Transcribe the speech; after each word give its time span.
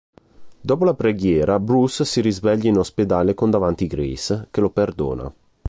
Dopo 0.59 0.83
la 0.83 0.95
preghiera 0.95 1.59
Bruce 1.59 2.05
si 2.05 2.21
risveglia 2.21 2.67
in 2.69 2.77
ospedale 2.79 3.35
con 3.35 3.51
davanti 3.51 3.85
Grace, 3.85 4.47
che 4.49 4.59
lo 4.59 4.71
perdona. 4.71 5.31